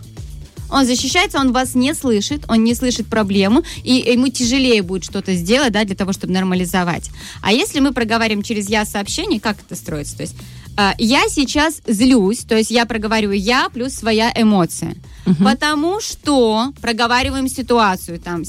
Он 0.70 0.86
защищается, 0.86 1.40
он 1.40 1.52
вас 1.52 1.76
не 1.76 1.94
слышит, 1.94 2.44
он 2.48 2.64
не 2.64 2.74
слышит 2.74 3.08
проблему, 3.08 3.64
и 3.84 3.94
ему 4.12 4.30
тяжелее 4.30 4.82
будет 4.82 5.04
что-то 5.04 5.34
сделать, 5.36 5.72
да, 5.72 5.84
для 5.84 5.96
того, 5.96 6.12
чтобы 6.14 6.34
нормализовать. 6.34 7.12
А 7.42 7.54
если 7.54 7.80
мы 7.80 7.94
проговариваем 7.94 8.42
через 8.42 8.68
я 8.70 8.86
сообщение, 8.86 9.40
как 9.40 9.58
это 9.62 9.76
строится? 9.76 10.18
То 10.18 10.24
есть 10.24 10.36
я 10.98 11.24
сейчас 11.30 11.82
злюсь, 11.86 12.40
то 12.40 12.56
есть 12.56 12.72
я 12.72 12.86
проговариваю 12.86 13.40
я 13.40 13.70
плюс 13.70 13.94
своя 13.94 14.32
эмоция. 14.36 14.96
Потому 15.44 16.02
что 16.02 16.72
проговариваем 16.82 17.48
ситуацию, 17.48 18.20
там 18.20 18.44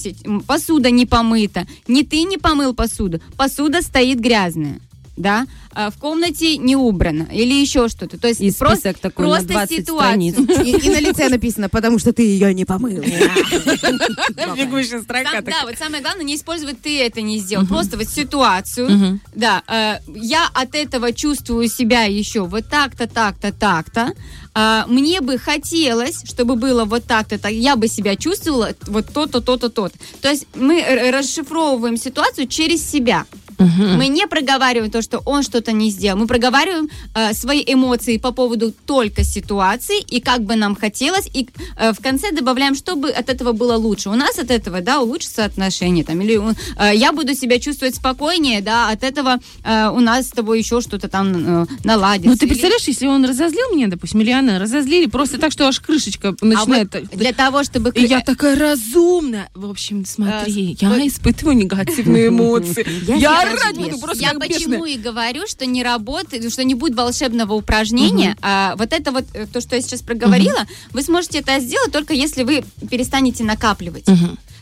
посуда 0.47 0.90
не 0.90 1.06
помыта, 1.06 1.66
не 1.88 2.02
ты 2.02 2.23
не 2.25 2.37
помыл 2.37 2.75
посуду, 2.75 3.21
посуда 3.37 3.83
стоит 3.83 4.21
грязная. 4.21 4.80
Да, 5.16 5.46
а, 5.73 5.90
в 5.90 5.96
комнате 5.96 6.56
не 6.58 6.76
убрано 6.76 7.26
или 7.32 7.54
еще 7.54 7.88
что-то. 7.88 8.18
То 8.18 8.28
есть 8.28 8.40
И 8.40 8.50
просто, 8.52 8.92
такой 8.92 9.26
на 9.26 9.32
просто 9.32 9.49
20 9.49 9.76
ситуацию. 9.76 10.32
страниц. 10.32 10.35
И, 10.66 10.87
и 10.87 10.90
на 10.90 11.00
лице 11.00 11.28
написано, 11.28 11.68
потому 11.68 11.99
что 11.99 12.12
ты 12.12 12.23
ее 12.23 12.52
не 12.54 12.64
помыл. 12.64 13.02
Бегущая 14.56 15.02
строка. 15.02 15.40
Да, 15.42 15.64
вот 15.64 15.78
самое 15.78 16.02
главное, 16.02 16.25
не 16.25 16.37
использовать 16.37 16.80
ты 16.82 17.00
это 17.02 17.23
не 17.23 17.38
сделал. 17.38 17.66
Просто 17.66 17.96
вот 17.96 18.08
ситуацию. 18.08 19.20
Да, 19.35 19.62
э, 19.68 20.00
я 20.14 20.49
от 20.52 20.75
этого 20.75 21.12
чувствую 21.12 21.68
себя 21.68 22.04
еще 22.04 22.46
вот 22.46 22.68
так-то, 22.68 23.06
так-то, 23.06 23.52
так-то. 23.52 24.12
А, 24.58 24.87
мне 24.88 25.20
бы 25.20 25.37
хотелось, 25.37 26.23
чтобы 26.25 26.56
было 26.56 26.87
вот 26.87 27.04
так-то, 27.04 27.38
так. 27.38 27.52
Я 27.52 27.76
бы 27.76 27.88
себя 27.88 28.16
чувствовала 28.16 28.70
вот 28.87 29.06
то-то, 29.12 29.42
то-то, 29.42 29.68
то-то. 29.68 29.94
То 30.23 30.30
есть 30.30 30.46
мы 30.54 30.82
расшифровываем 31.12 31.99
ситуацию 31.99 32.46
через 32.46 32.82
себя. 32.82 33.26
Мы 33.58 34.08
не 34.08 34.26
проговариваем 34.26 34.90
то, 34.90 35.02
что 35.02 35.18
он 35.25 35.42
что-то 35.42 35.72
не 35.72 35.90
сделал. 35.90 36.18
Мы 36.18 36.26
проговариваем 36.26 36.88
э, 37.14 37.34
свои 37.34 37.62
эмоции 37.66 38.18
по 38.18 38.32
поводу 38.32 38.72
только 38.86 39.25
ситуации 39.25 40.00
и 40.00 40.20
как 40.20 40.42
бы 40.42 40.56
нам 40.56 40.75
хотелось, 40.76 41.28
и 41.32 41.48
э, 41.76 41.92
в 41.92 42.00
конце 42.00 42.32
добавляем, 42.32 42.75
чтобы 42.75 43.10
от 43.10 43.28
этого 43.28 43.52
было 43.52 43.76
лучше. 43.76 44.10
У 44.10 44.14
нас 44.14 44.38
от 44.38 44.50
этого, 44.50 44.80
да, 44.80 45.00
улучшится 45.00 45.44
отношения, 45.44 46.04
там, 46.04 46.20
или 46.20 46.40
э, 46.78 46.96
я 46.96 47.12
буду 47.12 47.34
себя 47.34 47.58
чувствовать 47.58 47.94
спокойнее, 47.96 48.60
да, 48.60 48.90
от 48.90 49.02
этого 49.02 49.38
э, 49.64 49.88
у 49.90 50.00
нас 50.00 50.28
с 50.28 50.30
тобой 50.30 50.58
еще 50.58 50.80
что-то 50.80 51.08
там 51.08 51.62
э, 51.62 51.66
наладится. 51.84 52.30
Ну, 52.30 52.36
ты 52.36 52.44
Или- 52.46 52.52
представляешь, 52.52 52.86
если 52.88 53.06
он 53.06 53.25
разозлил 53.25 53.72
меня, 53.75 53.88
допустим, 53.88 54.20
или 54.20 54.30
она 54.30 54.58
разозлили, 54.58 55.06
просто 55.06 55.38
так, 55.38 55.52
что 55.52 55.66
аж 55.66 55.80
крышечка 55.80 56.34
А 56.40 56.44
начинает... 56.44 56.94
вот 56.94 57.10
для 57.16 57.32
того, 57.32 57.64
чтобы... 57.64 57.90
И 57.90 58.04
я 58.04 58.20
такая 58.20 58.58
разумная. 58.58 59.48
В 59.54 59.68
общем, 59.68 60.04
смотри, 60.04 60.56
Э, 60.56 60.76
я 60.80 61.06
испытываю 61.06 61.56
негативные 61.56 62.28
эмоции. 62.28 62.86
Я 63.18 63.46
орать 63.53 63.76
буду 63.76 63.99
просто 63.99 64.23
Я 64.23 64.35
почему 64.35 64.85
и 64.85 64.97
говорю, 64.97 65.47
что 65.47 65.67
не 65.67 65.83
работает, 65.83 66.53
что 66.53 66.65
не 66.65 66.75
будет 66.75 66.97
волшебного 66.97 67.55
упражнения. 67.55 68.37
А 68.43 68.75
вот 68.76 68.93
это 68.93 69.12
вот, 69.12 69.25
э, 69.35 69.47
то, 69.47 69.61
что 69.61 69.76
я 69.76 69.83
сейчас 69.83 70.03
проговорила, 70.03 70.67
вы 70.93 71.03
сможете 71.03 71.38
это 71.38 71.59
сделать 71.61 71.93
только 71.93 72.15
если 72.15 72.43
вы 72.43 72.65
перестанете 72.91 73.45
накапливать. 73.45 74.05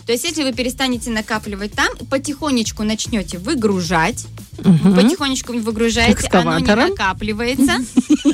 То 0.06 0.12
есть, 0.12 0.24
если 0.24 0.42
вы 0.42 0.52
перестанете 0.52 1.10
накапливать 1.10 1.72
там, 1.72 1.88
потихонечку 2.10 2.82
начнете 2.82 3.38
выгружать, 3.38 4.26
Мгм. 4.58 4.94
потихонечку 4.94 5.52
выгружаете, 5.52 6.28
оно 6.32 6.58
не 6.58 6.74
накапливается, 6.74 7.78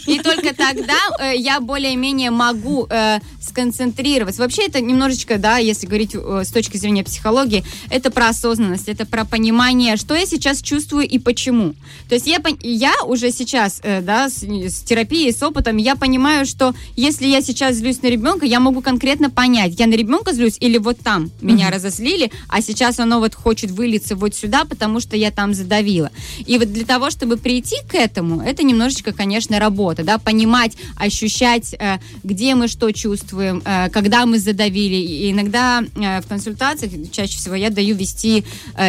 и 0.06 0.18
только 0.20 0.54
тогда 0.54 0.98
э, 1.18 1.36
я 1.36 1.60
более-менее 1.60 2.30
могу 2.30 2.86
э, 2.88 3.18
сконцентрироваться. 3.40 4.42
Вообще 4.42 4.66
это 4.66 4.80
немножечко, 4.80 5.38
да, 5.38 5.58
если 5.58 5.86
говорить 5.86 6.14
э, 6.14 6.42
с 6.44 6.50
точки 6.50 6.76
зрения 6.76 7.04
психологии, 7.04 7.64
это 7.88 8.10
про 8.10 8.28
осознанность, 8.28 8.88
это 8.88 9.06
про 9.06 9.24
понимание, 9.24 9.96
что 9.96 10.14
я 10.14 10.26
сейчас 10.26 10.62
чувствую 10.62 11.08
и 11.08 11.18
почему. 11.18 11.74
То 12.08 12.14
есть 12.14 12.26
я, 12.26 12.38
я 12.62 12.92
уже 13.04 13.30
сейчас, 13.32 13.80
э, 13.82 14.00
да, 14.00 14.28
с, 14.28 14.42
с 14.42 14.80
терапией, 14.82 15.32
с 15.32 15.42
опытом, 15.42 15.76
я 15.76 15.96
понимаю, 15.96 16.46
что 16.46 16.74
если 16.96 17.26
я 17.26 17.42
сейчас 17.42 17.76
злюсь 17.76 18.02
на 18.02 18.08
ребенка, 18.08 18.46
я 18.46 18.60
могу 18.60 18.82
конкретно 18.82 19.30
понять, 19.30 19.78
я 19.78 19.86
на 19.86 19.94
ребенка 19.94 20.32
злюсь 20.32 20.56
или 20.60 20.78
вот 20.78 20.98
там 20.98 21.30
меня 21.40 21.70
разозлили, 21.70 22.30
а 22.48 22.62
сейчас 22.62 22.98
оно 22.98 23.20
вот 23.20 23.34
хочет 23.34 23.70
вылиться 23.70 24.16
вот 24.16 24.34
сюда, 24.34 24.64
потому 24.64 25.00
что 25.00 25.16
я 25.16 25.30
там 25.30 25.54
задавила. 25.54 26.09
И 26.46 26.58
вот 26.58 26.72
для 26.72 26.84
того, 26.84 27.10
чтобы 27.10 27.36
прийти 27.36 27.76
к 27.88 27.94
этому, 27.94 28.42
это 28.42 28.62
немножечко, 28.62 29.12
конечно, 29.12 29.58
работа, 29.58 30.04
да, 30.04 30.18
понимать, 30.18 30.76
ощущать, 30.96 31.74
э, 31.74 31.98
где 32.22 32.54
мы 32.54 32.68
что 32.68 32.92
чувствуем, 32.92 33.62
э, 33.64 33.88
когда 33.90 34.26
мы 34.26 34.38
задавили. 34.38 34.96
И 34.96 35.30
иногда 35.30 35.82
э, 35.82 36.20
в 36.20 36.26
консультациях, 36.26 36.92
чаще 37.10 37.36
всего, 37.36 37.54
я 37.54 37.70
даю 37.70 37.96
вести 37.96 38.44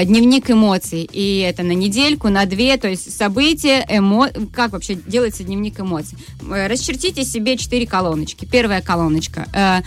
дневник 0.06 0.50
эмоций. 0.50 1.10
И 1.12 1.40
это 1.40 1.64
на 1.64 1.74
недельку, 1.74 2.30
на 2.30 2.46
две, 2.46 2.78
то 2.78 2.88
есть 2.88 3.16
события, 3.16 3.86
эмо... 3.90 4.30
как 4.54 4.72
вообще 4.72 4.96
делается 4.96 5.44
дневник 5.44 5.80
эмоций. 5.80 6.18
Расчертите 6.42 7.24
себе 7.24 7.58
четыре 7.58 7.88
колоночки. 7.88 8.46
Первая 8.46 8.82
колоночка. 8.82 9.84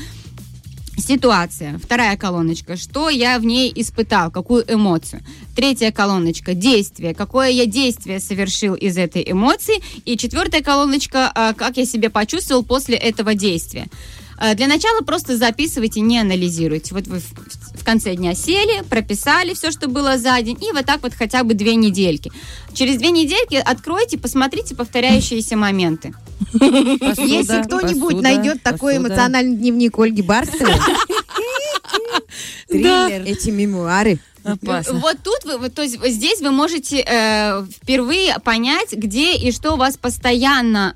Ситуация. 0.97 1.79
Вторая 1.83 2.17
колоночка. 2.17 2.77
Что 2.77 3.09
я 3.09 3.39
в 3.39 3.45
ней 3.45 3.73
испытал? 3.75 4.31
Какую 4.31 4.65
эмоцию? 4.73 5.23
Третья 5.55 5.93
колоночка. 5.93 6.55
Действие. 6.55 7.15
Какое 7.15 7.49
я 7.51 7.67
действие 7.67 8.21
совершил 8.21 8.75
из 8.75 8.97
этой 8.97 9.25
эмоции? 9.31 9.81
И 10.05 10.17
четвертая 10.17 10.63
колоночка. 10.63 11.31
а, 11.35 11.53
Как 11.55 11.77
я 11.77 11.85
себя 11.87 12.11
почувствовал 12.11 12.65
после 12.65 12.97
этого 12.97 13.35
действия? 13.35 13.87
А, 14.37 14.55
Для 14.55 14.67
начала 14.67 15.01
просто 15.03 15.37
записывайте, 15.37 16.01
не 16.01 16.19
анализируйте. 16.19 16.95
Вот 16.95 17.07
вы 17.07 17.21
в 17.21 17.85
конце 17.85 18.17
дня 18.17 18.35
сели, 18.35 18.83
прописали 18.89 19.55
все, 19.55 19.71
что 19.71 19.89
было 19.89 20.17
за 20.19 20.41
день, 20.43 20.57
и 20.61 20.73
вот 20.73 20.87
так 20.87 21.03
вот 21.03 21.13
хотя 21.15 21.45
бы 21.45 21.55
две 21.55 21.77
недельки. 21.77 22.33
Через 22.73 22.97
две 22.97 23.11
недельки 23.11 23.55
откройте, 23.55 24.19
посмотрите 24.19 24.75
повторяющиеся 24.75 25.57
моменты. 25.57 26.15
Если 26.53 27.63
кто-нибудь 27.63 28.01
посуда, 28.01 28.23
найдет 28.23 28.63
такой 28.63 28.95
посуда. 28.95 29.09
эмоциональный 29.15 29.57
дневник 29.57 29.99
Ольги 29.99 30.23
Барсовой, 30.23 30.75
триллер, 32.69 33.23
эти 33.25 33.51
мемуары. 33.51 34.19
Опасно. 34.45 34.95
Вот 34.95 35.17
тут 35.25 35.45
вы, 35.45 35.59
вот, 35.59 35.75
то 35.75 35.83
есть 35.83 35.99
здесь 36.07 36.41
вы 36.41 36.51
можете 36.51 37.03
э, 37.07 37.65
впервые 37.65 38.37
понять, 38.45 38.93
где 38.93 39.37
и 39.37 39.51
что 39.53 39.77
вас 39.77 39.97
постоянно 39.97 40.93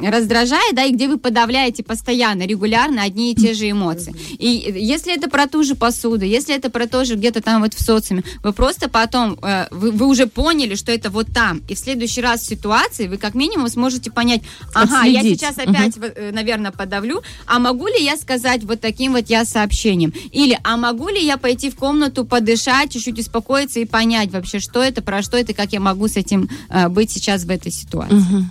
э, 0.00 0.10
раздражает, 0.10 0.74
да, 0.74 0.84
и 0.84 0.92
где 0.92 1.06
вы 1.08 1.18
подавляете 1.18 1.82
постоянно, 1.82 2.46
регулярно 2.46 3.02
одни 3.02 3.32
и 3.32 3.34
те 3.34 3.52
же 3.52 3.70
эмоции. 3.70 4.14
И 4.38 4.72
если 4.76 5.14
это 5.14 5.28
про 5.28 5.46
ту 5.46 5.62
же 5.62 5.74
посуду, 5.74 6.24
если 6.24 6.54
это 6.54 6.70
про 6.70 6.86
то 6.86 7.04
же 7.04 7.16
где-то 7.16 7.42
там 7.42 7.62
вот 7.62 7.74
в 7.74 7.82
социуме, 7.82 8.24
вы 8.42 8.54
просто 8.54 8.88
потом, 8.88 9.38
э, 9.42 9.66
вы, 9.70 9.90
вы 9.90 10.06
уже 10.06 10.26
поняли, 10.26 10.74
что 10.74 10.90
это 10.90 11.10
вот 11.10 11.26
там, 11.34 11.60
и 11.68 11.74
в 11.74 11.78
следующий 11.78 12.22
раз 12.22 12.40
в 12.40 12.46
ситуации 12.46 13.08
вы 13.08 13.18
как 13.18 13.34
минимум 13.34 13.68
сможете 13.68 14.10
понять, 14.10 14.40
ага, 14.72 15.04
я 15.04 15.20
Отследить. 15.20 15.40
сейчас 15.40 15.58
опять, 15.58 15.96
наверное, 16.32 16.72
подавлю, 16.72 17.22
а 17.46 17.58
могу 17.58 17.88
ли 17.88 18.02
я 18.02 18.16
сказать 18.16 18.64
вот 18.64 18.80
таким 18.80 19.12
вот 19.12 19.28
я 19.28 19.44
сообщением? 19.44 20.14
Или, 20.32 20.58
а 20.64 20.78
могу 20.78 21.08
ли 21.08 21.22
я 21.22 21.36
пойти 21.36 21.68
в 21.68 21.76
комнату, 21.76 22.24
подышать, 22.24 22.53
чуть-чуть 22.90 23.18
успокоиться 23.18 23.80
и 23.80 23.84
понять 23.84 24.30
вообще, 24.32 24.60
что 24.60 24.82
это, 24.82 25.02
про 25.02 25.22
что 25.22 25.36
это, 25.36 25.54
как 25.54 25.72
я 25.72 25.80
могу 25.80 26.08
с 26.08 26.16
этим 26.16 26.48
э, 26.68 26.88
быть 26.88 27.10
сейчас 27.10 27.44
в 27.44 27.50
этой 27.50 27.72
ситуации? 27.72 28.48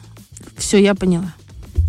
Все, 0.57 0.77
я 0.77 0.95
поняла. 0.95 1.33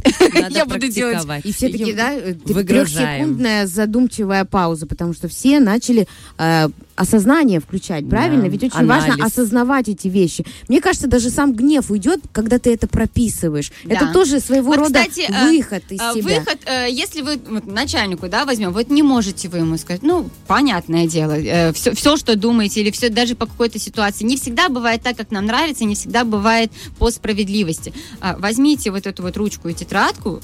Надо 0.35 0.55
Я 0.55 0.67
буду 0.67 0.89
делать. 0.89 1.27
И 1.45 1.53
все-таки, 1.53 1.93
да, 1.95 2.13
э, 2.13 2.35
трехсекундная 2.35 3.67
задумчивая 3.67 4.45
пауза, 4.45 4.87
потому 4.87 5.15
что 5.15 5.29
все 5.29 5.61
начали 5.61 6.07
э, 6.39 6.69
осознание 6.97 7.61
включать, 7.61 8.09
правильно? 8.09 8.43
Да, 8.43 8.49
Ведь 8.49 8.65
очень 8.65 8.77
анализ. 8.79 9.09
важно 9.09 9.25
осознавать 9.25 9.89
эти 9.89 10.09
вещи. 10.09 10.45
Мне 10.69 10.81
кажется, 10.81 11.07
даже 11.07 11.31
сам 11.31 11.53
гнев 11.53 11.91
уйдет, 11.91 12.21
когда 12.33 12.59
ты 12.59 12.73
это 12.73 12.87
прописываешь. 12.87 13.73
Да. 13.85 13.95
Это 13.97 14.13
тоже 14.13 14.41
своего 14.41 14.69
Вот, 14.69 14.79
рода 14.79 15.01
кстати, 15.01 15.27
э, 15.29 15.49
выход 15.49 15.85
из 15.91 16.01
А, 16.01 16.15
себя. 16.15 16.39
Выход, 16.41 16.59
э, 16.67 16.87
если 16.91 17.23
вы 17.23 17.39
вот, 17.49 17.67
начальнику, 17.67 18.29
да, 18.29 18.45
возьмем, 18.45 18.73
вот 18.73 18.91
не 18.91 19.03
можете 19.03 19.49
вы 19.49 19.59
ему 19.59 19.77
сказать, 19.79 20.03
ну, 20.03 20.29
понятное 20.47 21.07
дело, 21.07 21.73
все, 21.73 21.95
все, 21.95 22.17
что 22.17 22.37
думаете, 22.37 22.81
или 22.81 22.91
все 22.91 23.09
даже 23.09 23.35
по 23.35 23.47
какой-то 23.47 23.79
ситуации, 23.79 24.25
не 24.25 24.37
всегда 24.37 24.69
бывает 24.69 25.03
так, 25.03 25.17
как 25.17 25.31
нам 25.31 25.47
нравится, 25.47 25.85
не 25.85 25.95
всегда 25.95 26.25
бывает 26.25 26.71
по 26.99 27.11
справедливости. 27.11 27.93
А, 28.21 28.37
Возьмите 28.39 28.91
вот 28.91 29.07
эту 29.07 29.23
вот 29.23 29.37
ручку 29.37 29.69
и 29.69 29.75
тетрадку, 29.75 30.41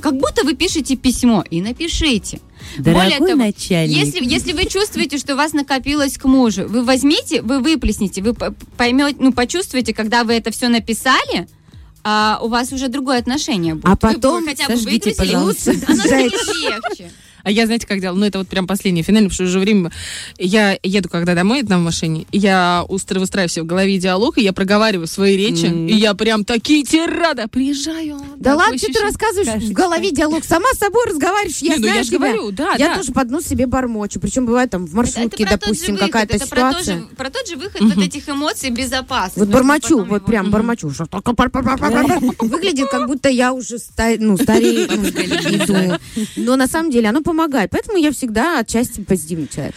как 0.00 0.16
будто 0.16 0.44
вы 0.44 0.54
пишете 0.54 0.96
письмо, 0.96 1.44
и 1.50 1.60
напишите. 1.60 2.40
Более 2.78 2.94
Дорогой 2.94 3.30
того, 3.30 3.38
начальник. 3.44 3.96
Если, 3.96 4.24
если 4.24 4.52
вы 4.52 4.66
чувствуете, 4.66 5.16
что 5.18 5.32
у 5.32 5.36
вас 5.36 5.52
накопилось 5.54 5.89
к 6.18 6.24
мужу, 6.24 6.66
вы 6.66 6.84
возьмите, 6.84 7.42
вы 7.42 7.60
выплесните, 7.60 8.22
вы 8.22 8.34
поймете, 8.34 9.16
ну, 9.20 9.32
почувствуете, 9.32 9.94
когда 9.94 10.24
вы 10.24 10.34
это 10.34 10.50
все 10.50 10.68
написали, 10.68 11.48
а, 12.02 12.38
у 12.42 12.48
вас 12.48 12.72
уже 12.72 12.88
другое 12.88 13.18
отношение 13.18 13.74
будет. 13.74 13.86
А 13.86 13.96
потом 13.96 14.42
вы 14.42 14.50
хотя 14.50 14.66
бы 14.66 14.76
сожгите, 14.76 15.14
пожалуйста. 15.14 15.72
оно 15.86 16.02
легче. 16.04 17.10
А 17.44 17.50
я, 17.50 17.66
знаете, 17.66 17.86
как 17.86 18.00
делала? 18.00 18.18
Ну, 18.18 18.26
это 18.26 18.38
вот 18.38 18.48
прям 18.48 18.66
последнее, 18.66 19.02
финальное, 19.04 19.28
потому 19.30 19.34
что 19.34 19.44
уже 19.50 19.58
время... 19.60 19.90
Я 20.38 20.78
еду 20.82 21.08
когда 21.08 21.34
домой, 21.34 21.62
там 21.62 21.80
в 21.80 21.84
машине, 21.84 22.26
я 22.32 22.84
устро- 22.88 23.18
выстраиваю 23.18 23.48
себе 23.48 23.62
в 23.62 23.66
голове 23.66 23.98
диалог, 23.98 24.38
и 24.38 24.42
я 24.42 24.52
проговариваю 24.52 25.06
свои 25.06 25.36
речи, 25.36 25.66
Мгм. 25.66 25.86
и 25.88 25.94
я 25.94 26.14
прям 26.14 26.44
такие 26.44 26.84
тирады. 26.84 27.46
Приезжаю. 27.48 28.18
Да 28.36 28.54
ладно, 28.56 28.78
что 28.78 28.92
ты 28.92 29.00
рассказываешь 29.00 29.48
в 29.48 29.52
Кажется. 29.52 29.74
голове 29.74 30.10
диалог? 30.10 30.44
Сама 30.44 30.68
с 30.74 30.78
собой 30.78 31.04
разговариваешь, 31.06 31.58
я 31.58 31.70
Не, 31.70 31.76
ну 31.76 31.82
знаю 31.88 32.04
я 32.04 32.18
говорю, 32.18 32.50
да, 32.52 32.74
Я 32.78 32.88
да. 32.88 32.96
тоже 32.96 33.12
под 33.12 33.30
нос 33.30 33.44
себе 33.46 33.66
бормочу. 33.66 34.20
Причем 34.20 34.46
бывает 34.46 34.70
там 34.70 34.86
в 34.86 34.94
маршрутке, 34.94 35.44
про 35.46 35.56
допустим, 35.56 35.96
какая-то 35.96 36.36
это 36.36 36.46
про, 36.46 36.60
тот 36.72 36.82
ситуация. 36.82 37.00
же, 37.00 37.06
про 37.16 37.30
тот 37.30 37.48
же 37.48 37.56
выход 37.56 37.80
вот 37.80 37.98
этих 37.98 38.28
эмоций 38.28 38.70
безопасно. 38.70 39.44
Вот 39.44 39.48
бормочу, 39.52 40.04
вот 40.04 40.24
прям 40.24 40.50
бормочу. 40.50 40.90
что 40.90 41.06
только 41.06 41.34
пар-пар-пар-пар-пар. 41.34 42.20
Выглядит, 42.40 42.88
как 42.90 43.06
будто 43.06 43.28
я 43.28 43.52
уже 43.52 43.76
ну, 44.18 44.36
старею. 44.36 44.88
Но 46.36 46.56
на 46.56 46.66
самом 46.66 46.90
деле 46.90 47.08
оно 47.08 47.22
помогает. 47.22 47.39
Поэтому 47.70 47.98
я 47.98 48.12
всегда 48.12 48.60
отчасти 48.60 49.00
позитивный 49.00 49.48
человек. 49.48 49.74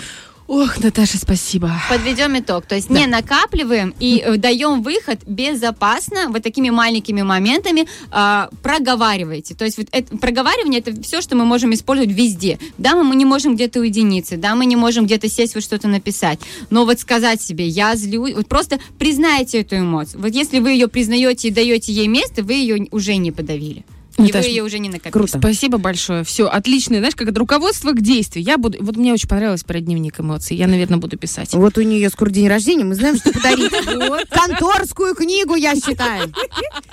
Ох, 0.47 0.83
Наташа, 0.83 1.17
спасибо. 1.17 1.71
Подведем 1.89 2.37
итог. 2.37 2.65
То 2.65 2.75
есть 2.75 2.89
не 2.89 3.07
накапливаем 3.07 3.93
и 3.99 4.21
э, 4.23 4.37
даем 4.37 4.83
выход 4.83 5.21
безопасно, 5.25 6.27
вот 6.27 6.43
такими 6.43 6.69
маленькими 6.69 7.21
моментами 7.21 7.87
а, 8.11 8.49
проговаривайте. 8.61 9.55
То 9.55 9.63
есть 9.63 9.77
вот 9.77 9.87
это, 9.91 10.17
проговаривание 10.17 10.81
это 10.81 11.01
все, 11.01 11.21
что 11.21 11.37
мы 11.37 11.45
можем 11.45 11.73
использовать 11.73 12.11
везде. 12.11 12.59
Да, 12.77 12.95
мы, 12.95 13.03
мы 13.03 13.15
не 13.15 13.25
можем 13.25 13.55
где-то 13.55 13.79
уединиться, 13.79 14.35
да, 14.35 14.53
мы 14.55 14.65
не 14.65 14.75
можем 14.75 15.05
где-то 15.05 15.29
сесть, 15.29 15.55
вот 15.55 15.63
что-то 15.63 15.87
написать. 15.87 16.39
Но 16.69 16.83
вот 16.85 16.99
сказать 16.99 17.41
себе, 17.41 17.65
я 17.65 17.95
злюсь, 17.95 18.33
вот 18.33 18.47
просто 18.47 18.79
признайте 18.99 19.61
эту 19.61 19.77
эмоцию. 19.77 20.21
Вот 20.21 20.33
если 20.33 20.59
вы 20.59 20.71
ее 20.71 20.89
признаете 20.89 21.47
и 21.47 21.51
даете 21.51 21.93
ей 21.93 22.07
место, 22.07 22.43
вы 22.43 22.53
ее 22.53 22.87
уже 22.91 23.15
не 23.15 23.31
подавили. 23.31 23.85
И 24.17 24.21
Наташ, 24.23 24.45
вы 24.45 24.51
ее 24.51 24.63
уже 24.63 24.79
не 24.79 24.89
накопите. 24.89 25.11
Круто. 25.11 25.39
Спасибо 25.39 25.77
большое. 25.77 26.23
Все, 26.23 26.47
отлично. 26.47 26.97
Знаешь, 26.97 27.15
как 27.15 27.29
это 27.29 27.39
руководство 27.39 27.91
к 27.91 28.01
действию. 28.01 28.43
Я 28.45 28.57
буду. 28.57 28.77
Вот 28.81 28.95
мне 28.95 29.13
очень 29.13 29.27
понравилось 29.27 29.63
про 29.63 29.79
дневник 29.79 30.19
эмоций. 30.19 30.55
Я, 30.55 30.67
наверное, 30.67 30.97
буду 30.97 31.17
писать. 31.17 31.53
Вот 31.53 31.77
у 31.77 31.81
нее 31.81 32.09
скоро 32.09 32.29
день 32.29 32.47
рождения, 32.47 32.83
мы 32.83 32.95
знаем, 32.95 33.17
что 33.17 33.31
подарить. 33.31 33.71
Конторскую 34.29 35.15
книгу, 35.15 35.55
я 35.55 35.75
считаю. 35.75 36.31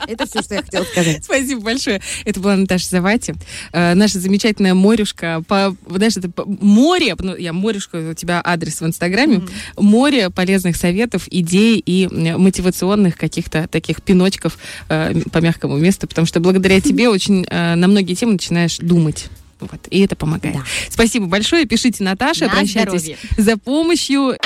Это 0.06 0.26
все, 0.26 0.42
что 0.42 0.54
я 0.54 0.62
хотела 0.62 0.84
сказать. 0.84 1.24
Спасибо 1.24 1.60
большое. 1.60 2.00
Это 2.24 2.40
была 2.40 2.56
Наташа 2.56 2.86
Завати, 2.88 3.34
э, 3.72 3.94
наша 3.94 4.18
замечательная 4.18 4.74
морюшка. 4.74 5.42
Знаешь, 5.48 6.16
это 6.16 6.30
море, 6.46 7.14
ну, 7.18 7.36
я 7.36 7.52
морюшка, 7.52 8.10
у 8.10 8.14
тебя 8.14 8.40
адрес 8.44 8.80
в 8.80 8.86
Инстаграме, 8.86 9.42
море 9.76 10.30
полезных 10.30 10.76
советов, 10.76 11.26
идей 11.30 11.82
и 11.84 12.06
м, 12.06 12.40
мотивационных 12.40 13.16
каких-то 13.16 13.68
таких 13.68 14.02
пиночков 14.02 14.58
э, 14.88 15.20
по 15.32 15.38
мягкому 15.38 15.76
месту, 15.76 16.06
потому 16.08 16.26
что 16.26 16.40
благодаря 16.40 16.80
тебе 16.80 17.09
очень 17.10 17.46
э, 17.48 17.74
на 17.74 17.88
многие 17.88 18.14
темы 18.14 18.32
начинаешь 18.32 18.78
думать. 18.78 19.26
Вот, 19.60 19.80
и 19.90 20.00
это 20.00 20.16
помогает. 20.16 20.56
Да. 20.56 20.62
Спасибо 20.88 21.26
большое. 21.26 21.66
Пишите 21.66 22.02
Наташе, 22.02 22.46
На 22.46 22.52
обращайтесь 22.52 23.02
здоровье. 23.02 23.16
за 23.36 23.56
помощью. 23.58 24.36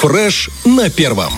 Фреш 0.00 0.48
на 0.64 0.88
первом. 0.90 1.32